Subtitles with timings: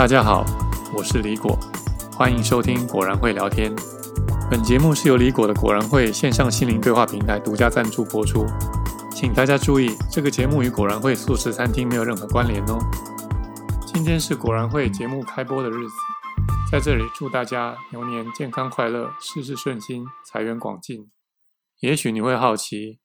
[0.00, 0.46] 大家好，
[0.96, 1.58] 我是李果，
[2.16, 3.70] 欢迎收听果然会聊天。
[4.50, 8.46] 本节目是由李果的果然会线上心灵对话平台独家赞助播出，
[9.14, 12.78] 请大家注意，这个节目与果然会素食餐厅没有任何关联哦。
[13.84, 15.94] 今天是果然会节目开播的日子，
[16.72, 21.10] 在这里祝大家牛年健康快乐，事事顺心，财源广进。
[21.80, 23.00] 也许你会好奇，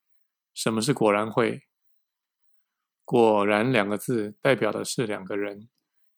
[0.54, 1.64] 什么是果然会？
[3.04, 5.68] 果然两个字代表的是两个人。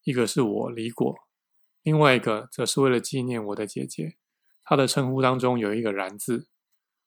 [0.07, 1.13] 一个是我李果，
[1.83, 4.15] 另外一个则是为了纪念我的姐姐。
[4.63, 6.47] 她的称呼当中有一个“然”字，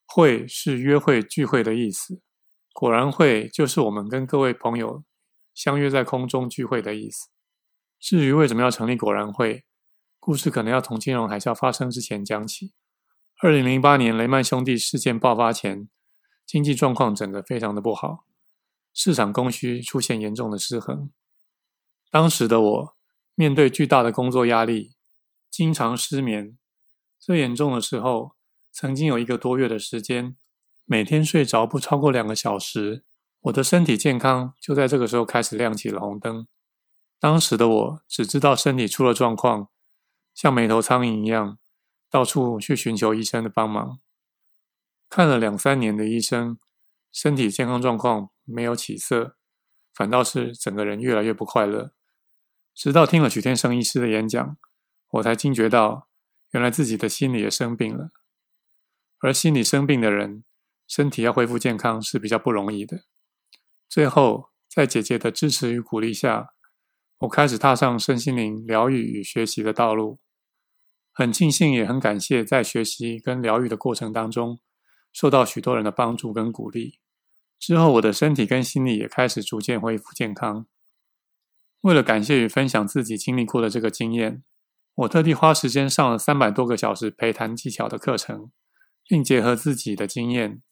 [0.04, 2.20] 会是约会聚会的意思。
[2.74, 5.02] 果然会就是我们跟各位朋友
[5.54, 7.30] 相约在空中聚会的意思。
[7.98, 9.64] 至于为什么要成立果然会，
[10.18, 12.74] 故事可能要从金融海啸发生之前讲起。
[13.42, 15.88] 二零零八年雷曼兄弟事件爆发前，
[16.44, 18.26] 经济状况整个非常的不好，
[18.92, 21.10] 市场供需出现严重的失衡。
[22.10, 22.96] 当时的我
[23.36, 24.94] 面对巨大的工作压力，
[25.48, 26.58] 经常失眠。
[27.20, 28.34] 最严重的时候，
[28.72, 30.36] 曾经有一个多月的时间，
[30.84, 33.04] 每天睡着不超过两个小时。
[33.42, 36.46] 我的身体健康就在这个时候开始亮起了红灯。
[37.20, 39.68] 当时的我只知道身体出了状况，
[40.34, 41.58] 像没头苍蝇一样
[42.10, 44.00] 到处去寻求医生的帮忙。
[45.08, 46.58] 看了两三年的医生，
[47.12, 49.36] 身体健康状况没有起色，
[49.94, 51.92] 反倒是整个人越来越不快乐。
[52.80, 54.56] 直到听了许天生医师的演讲，
[55.10, 56.08] 我才惊觉到，
[56.52, 58.08] 原来自己的心理也生病了。
[59.18, 60.44] 而心理生病的人，
[60.88, 63.02] 身体要恢复健康是比较不容易的。
[63.86, 66.54] 最后，在姐姐的支持与鼓励下，
[67.18, 70.18] 我开始踏上身心灵疗愈与学习的道路。
[71.12, 74.58] 很庆幸，也很感谢，在学习跟疗愈的过程当中，
[75.12, 76.98] 受到许多人的帮助跟鼓励。
[77.58, 80.66] 之后，我的身体跟心理也开始逐渐恢复健康。
[81.82, 84.42] 为了感谢与分享自己经历过的这个经验，
[84.94, 88.50] 我特地花时间上了三百多个小时陪谈技巧的课程，
[89.06, 90.62] 并结合自己的经验，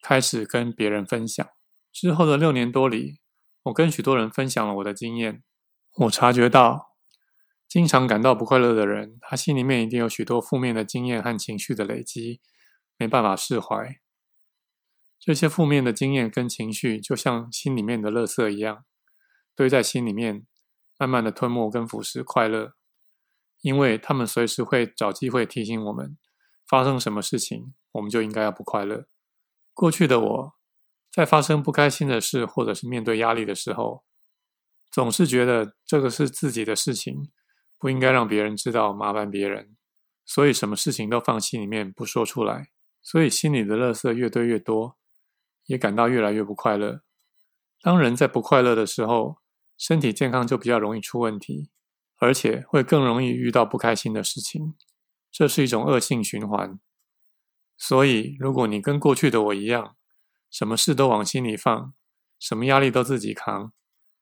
[0.00, 1.46] 开始跟别人分享。
[1.92, 3.20] 之后的六年多里，
[3.64, 5.42] 我跟许多人分享了我的经验。
[5.96, 6.94] 我察觉到，
[7.68, 12.40] 经常感到不快乐的人，他心里面一定有许多负面的经验和情绪的累积，
[12.96, 14.00] 没办法释怀。
[15.18, 18.84] 这些负面的经验跟情绪，就像心里面的垃圾一样。
[19.58, 20.46] 堆在心里面，
[20.98, 22.74] 慢慢的吞没跟腐蚀快乐，
[23.60, 26.16] 因为他们随时会找机会提醒我们，
[26.64, 29.08] 发生什么事情，我们就应该要不快乐。
[29.74, 30.54] 过去的我，
[31.10, 34.04] 在发生不开心的事或者是面对压力的时候，
[34.92, 37.32] 总是觉得这个是自己的事情，
[37.76, 39.76] 不应该让别人知道，麻烦别人，
[40.24, 42.68] 所以什么事情都放心里面不说出来，
[43.02, 44.96] 所以心里的垃圾越堆越多，
[45.66, 47.02] 也感到越来越不快乐。
[47.80, 49.38] 当人在不快乐的时候，
[49.78, 51.70] 身体健康就比较容易出问题，
[52.16, 54.74] 而且会更容易遇到不开心的事情，
[55.30, 56.80] 这是一种恶性循环。
[57.76, 59.96] 所以，如果你跟过去的我一样，
[60.50, 61.94] 什么事都往心里放，
[62.40, 63.72] 什么压力都自己扛，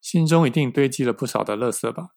[0.02, 2.10] 心中一定堆积了不少的垃圾吧？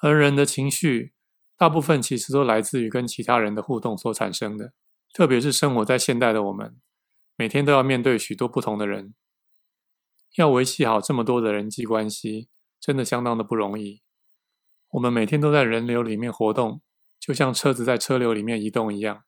[0.00, 1.14] 而人的情绪，
[1.56, 4.72] 大部分其实都来自于跟其他人的互动所产生的，
[5.12, 6.80] 特别是生活在现代的我们，
[7.36, 9.14] 每天都要面对许多不同的人。
[10.36, 12.48] 要维系好这么多的人际关系，
[12.80, 14.02] 真的相当的不容易。
[14.90, 16.82] 我们每天都在人流里面活动，
[17.18, 19.24] 就像车子在车流里面移动一样。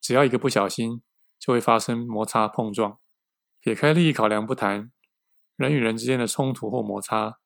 [0.00, 1.02] 只要一个不小心，
[1.38, 2.98] 就会发生摩擦碰撞。
[3.60, 4.90] 撇开利益考量不谈，
[5.56, 7.38] 人与人之间的冲突或摩擦，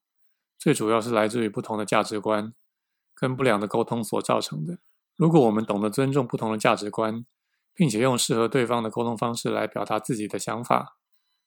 [0.56, 2.54] 最主要是来自于不同的价值观
[3.12, 4.78] 跟不良的沟通所造成的。
[5.16, 7.26] 如果我们懂得尊重不同的价值观，
[7.74, 10.96] 并且用适合对方的沟通方式来表达自己的想法，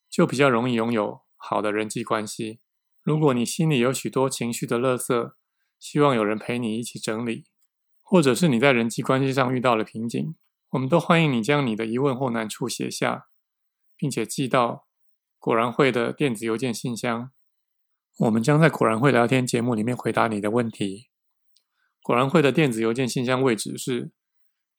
[0.09, 1.21] 就比较容易拥有。
[1.37, 2.59] 好的人际关系。
[3.03, 5.31] 如果你心里有许多情绪的垃圾，
[5.79, 7.45] 希望有人陪你一起整理，
[8.01, 10.35] 或者是你在人际关系上遇到了瓶颈，
[10.71, 13.27] 我们都欢迎你将你的疑问或难处写下，
[13.95, 14.87] 并且寄到
[15.39, 17.31] 果然会的电子邮件信箱。
[18.17, 21.09] 我们将在果然会聊天节目里面回答你的问题。
[22.01, 24.11] 果然会的电子邮件信箱位置是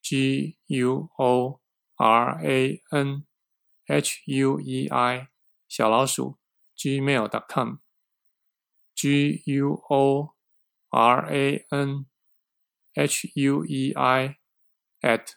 [0.01, 1.61] g u o
[1.95, 3.23] r a n
[3.87, 5.27] h u e i
[5.67, 6.38] 小老鼠。
[6.79, 10.35] gmail.com，g u o
[10.89, 12.05] r a n
[12.93, 14.37] h u e i
[15.01, 15.33] at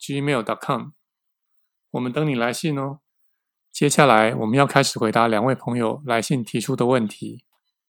[0.00, 0.88] gmail.com，
[1.90, 2.98] 我们等你来信哦。
[3.70, 7.44] 接下来我们要开始回答两位朋友来信提出的问题。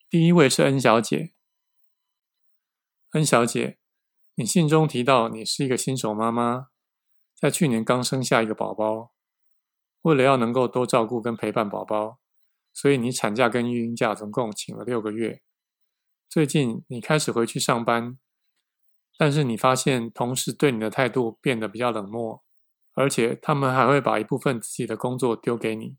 [0.08, 1.34] 第一位是恩小姐，
[3.14, 3.80] 恩小姐，
[4.36, 6.68] 你信中提到你是一个新手妈妈，
[7.34, 9.12] 在去年刚生下一个宝宝，
[10.02, 12.20] 为了要能够多照顾跟陪伴宝宝。
[12.76, 15.42] 所以你产假跟育婴假总共请了六个月，
[16.28, 18.20] 最近你开始回去上班，
[19.18, 22.44] 但是你发现同事对你的态度变得比较冷漠，
[22.94, 25.96] 而且他们还会把一部分自己的工作丢给你。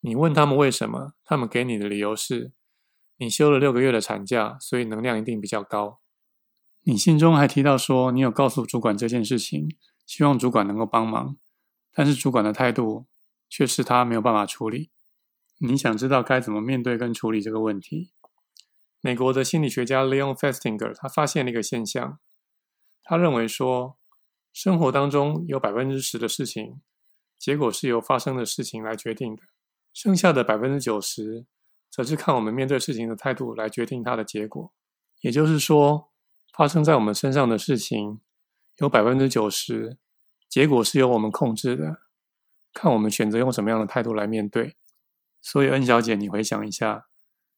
[0.00, 2.52] 你问他们为什么，他们给你的理由是：
[3.18, 6.00] 你休了六个月的产假，所以能量一定比较高。
[6.84, 9.76] 你信中还提到说，你有告诉主管这件事情，
[10.06, 11.36] 希望主管能够帮忙，
[11.92, 13.06] 但是主管的态度
[13.50, 14.90] 却是他没有办法处理。
[15.58, 18.10] 你想知道该怎么面对跟处理这个问题？
[19.00, 22.18] 美国的心理学家 Leon Festinger 他发现了一个现象，
[23.02, 23.96] 他认为说，
[24.52, 26.82] 生活当中有百分之十的事情，
[27.38, 29.44] 结果是由发生的事情来决定的，
[29.94, 31.46] 剩下的百分之九十，
[31.90, 34.74] 则是看我们面对事情的态度来决定它的结果。
[35.22, 36.10] 也就是说，
[36.52, 38.20] 发生在我们身上的事情，
[38.76, 39.96] 有百分之九十，
[40.50, 42.02] 结果是由我们控制的，
[42.74, 44.76] 看我们选择用什么样的态度来面对。
[45.48, 47.06] 所以，恩小姐，你回想一下，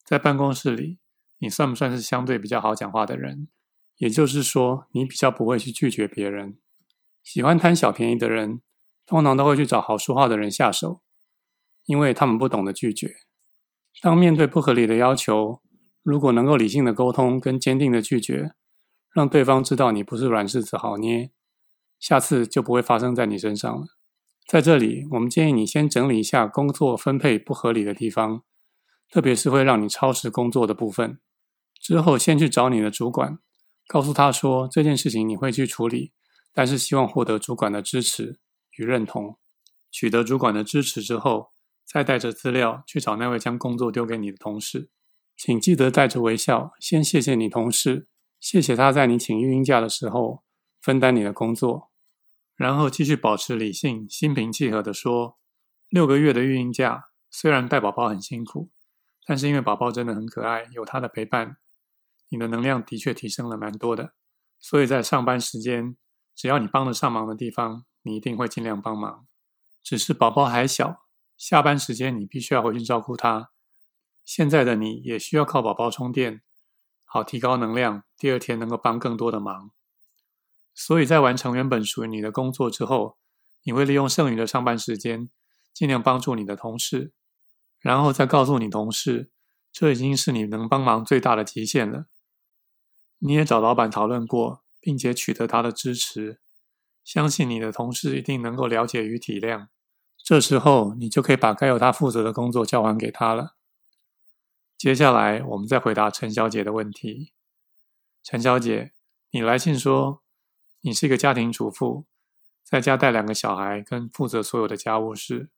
[0.04, 0.98] 在办公室里，
[1.38, 3.48] 你算不算是相对比较好讲话的人？
[3.96, 6.58] 也就是说，你比较不会去拒绝别人。
[7.22, 8.60] 喜欢贪小便宜的人，
[9.06, 11.00] 通常都会去找好说话的人下手，
[11.86, 13.16] 因为他们不懂得拒绝。
[14.02, 15.62] 当面对不合理的要求，
[16.02, 18.52] 如果能够理性的沟通跟坚定的拒绝，
[19.14, 21.30] 让对方知道你不是软柿子好捏，
[21.98, 23.97] 下次就不会发生在你身上了。
[24.48, 28.44] 在这里，我们建议你先整理一下工作分配不合理的地方，
[29.10, 31.20] 特别是会让你超时工作的部分。
[31.78, 33.40] 之后，先去找你的主管，
[33.86, 36.12] 告诉他说这件事情你会去处理，
[36.54, 38.38] 但是希望获得主管的支持
[38.78, 39.36] 与认同。
[39.90, 41.50] 取得主管的支持之后，
[41.84, 44.88] 再带着资料去找那位将工作丢给你的同事，
[45.36, 48.06] 请记得带着微笑，先谢谢你同事。
[48.40, 50.42] 谢谢他在你请育婴假的时候
[50.80, 51.90] 分担你的工作，
[52.58, 55.38] 然后继续保持理性、心平气和地说：
[55.88, 58.68] 六个月的育婴假虽然带宝宝很辛苦，
[59.24, 61.56] 但是因为宝宝真的很可爱，有他的陪伴，
[62.30, 64.12] 你的能量的确提升了蛮多的。
[64.58, 65.96] 所以在上班时间，
[66.34, 69.24] 只要你帮得上忙的地方，你一定会尽量帮忙。
[69.80, 71.06] 只是宝宝还小，
[71.36, 73.50] 下班时间你必须要回去照顾他。
[74.24, 76.42] 现在的你也需要靠宝宝充电。
[77.04, 79.70] 好，提高能量，第二天能够帮更多的忙。
[80.80, 83.18] 所以在完成原本属于你的工作之后，
[83.64, 85.28] 你会利用剩余的上班时间，
[85.74, 87.12] 尽量帮助你的同事，
[87.80, 89.32] 然后再告诉你同事，
[89.72, 92.06] 这已经是你能帮忙最大的极限了。
[93.18, 96.38] 你也找老板讨论过，并且取得他的支持，
[97.02, 99.66] 相信你的同事一定能够了解与体谅。
[100.16, 103.56] 这时候，你就可以把该由他负责的工作交还给他了。
[104.76, 107.32] 接下来，我们再回答陈小姐的问题。
[108.22, 108.92] 陈小姐，
[109.32, 110.22] 你来信说
[110.80, 112.04] 你是一个家庭主妇，
[112.62, 115.50] 在家带两个小孩，跟负责所有的家务事。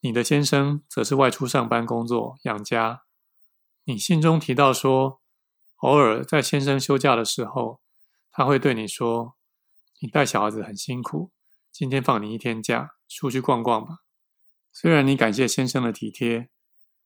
[0.00, 3.02] 你的先生则是外出上班工作养家。
[3.84, 5.20] 你信中提到说，
[5.78, 7.80] 偶尔在先生休假的时候，
[8.30, 9.34] 他会对你说
[10.00, 11.30] ：“你带小孩子很辛苦，
[11.70, 13.98] 今天放你一天假，出去逛逛吧。”
[14.72, 16.48] 虽然你感谢先生的体贴。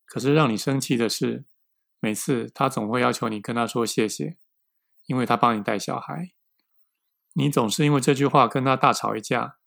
[0.09, 1.45] 可是让你生气的是，
[1.99, 4.37] 每次他总会要求你跟他说谢谢，
[5.07, 6.31] 因为他帮你带小孩。
[7.39, 9.59] 你总是因为这句话跟他大吵一架，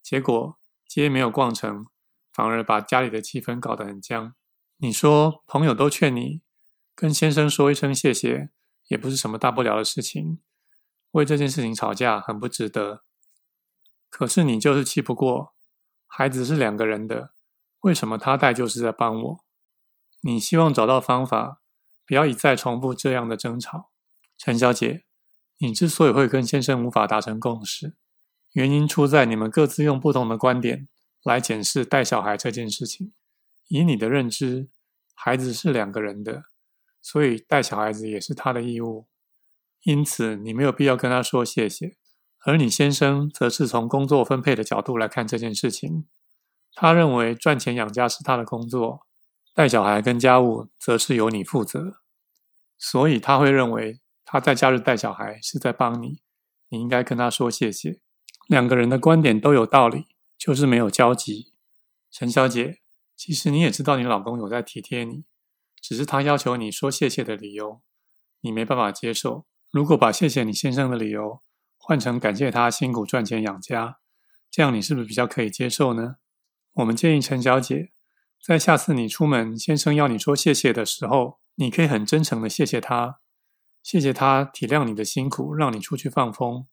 [0.00, 1.86] 结果街没有逛成，
[2.32, 4.34] 反而把家里的气氛搞得很僵。
[4.76, 6.42] 你说朋友都劝你
[6.94, 8.50] 跟先生说一声谢谢，
[8.86, 10.38] 也不是什么大不了的事情，
[11.10, 13.02] 为这件事情吵架很不值得。
[14.08, 15.54] 可是你就是气不过，
[16.06, 17.34] 孩子是两个人的，
[17.80, 19.44] 为什么他带就是在帮我？
[20.20, 21.60] 你希望找到方法，
[22.06, 23.90] 不要一再重复这样的争吵。
[24.38, 25.04] 陈小姐，
[25.62, 27.94] 你之所以会跟先生无法达成共识，
[28.52, 30.88] 原因出在你们各自用不同的观点
[31.22, 33.12] 来检视带小孩这件事情。
[33.68, 34.70] 以你的认知，
[35.14, 36.44] 孩子是两个人的，
[37.02, 39.06] 所以带小孩子也是他的义务。
[39.82, 41.98] 因此，你没有必要跟他说谢谢。
[42.46, 46.06] 而你先生则是从工作分配的角度来看这件事情，
[46.72, 49.06] 他认为赚钱养家是他的工作。
[49.52, 52.00] 带小孩跟家务则是由你负责，
[52.78, 54.00] 所以他会认为
[54.32, 56.20] 他在假日带小孩是在帮你，
[56.68, 58.00] 你应该跟他说谢谢。
[58.46, 60.06] 两个人的观点都有道理，
[60.38, 61.52] 就是没有交集。
[62.12, 62.78] 陈小姐，
[63.16, 65.24] 其实你也知道你老公有在体贴你，
[65.82, 67.82] 只是他要求你说谢谢的理由，
[68.42, 69.46] 你没办法接受。
[69.72, 71.42] 如果把谢谢你先生的理由
[71.76, 73.98] 换成感谢他辛苦赚钱养家，
[74.48, 76.18] 这样你是不是比较可以接受呢？
[76.74, 77.90] 我们建议陈小姐。
[78.40, 83.19] 在下次你出门，先生要你说谢谢的时候，你可以很真诚的谢谢他，
[83.82, 86.66] 谢谢他体谅你的辛苦，让你出去放风，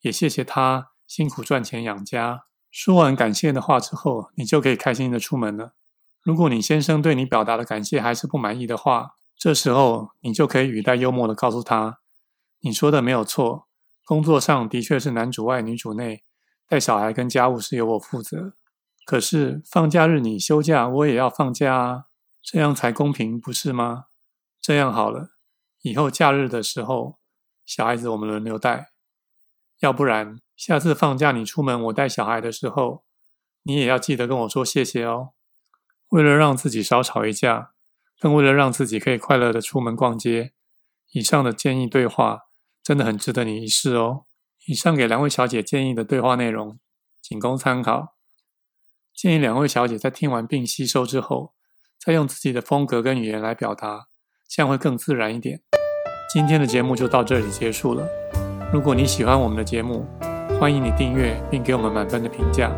[0.00, 2.44] 也谢谢他辛苦赚钱养家。
[2.70, 5.74] 说完感谢的话之后，你就可以开心的出门了。
[6.22, 12.00] 如果你先生对你表达的感谢还是不满意的话，这时候你就可以语带幽默的告诉他
[12.60, 13.68] ：“你说的没有错，
[14.04, 16.24] 工作上的确是男主外女主内，
[16.68, 18.54] 带小孩跟家务是由我负责。
[19.04, 22.04] 可是放假日你休假，我也要放假啊，
[22.42, 24.06] 这样才公平，不是吗？
[24.60, 25.35] 这样好了，
[25.86, 27.20] 以后假日的时候，
[27.64, 28.90] 小孩子我们轮流带。
[29.78, 33.04] 要不然下次放假你出门我带小孩的时候，
[33.62, 35.30] 你也要记得跟我说谢谢哦。”
[36.10, 37.70] 为了让自己少吵一架，
[38.18, 40.52] 更为了让自己可以快乐的出门逛街，
[41.12, 42.46] 以上的建议对话
[42.82, 44.24] 真的很值得你一试哦。
[44.66, 46.80] 以上给两位小姐建议的对话内容，
[47.22, 48.16] 仅供参考。
[49.14, 51.54] 建议两位小姐在听完并吸收之后，
[51.96, 54.08] 再用自己的风格跟语言来表达，
[54.48, 55.60] 这样会更自然一点。
[56.32, 58.06] 今天的节目就到这里结束了。
[58.72, 60.04] 如果你喜欢我们的节目，
[60.58, 62.70] 欢迎你订阅并给我们满分的评价。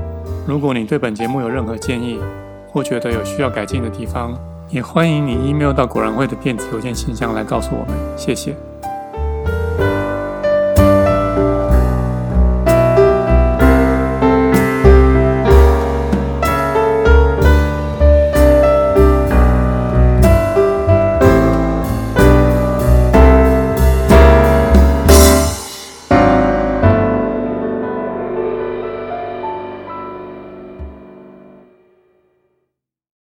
[0.47, 2.21] 如果你对本节目有任何建议，
[2.69, 8.19] 或觉得有需要改进的地方，也欢迎你 email 到果然会的电子邮件信箱来告诉我们。
[8.19, 8.55] 谢谢。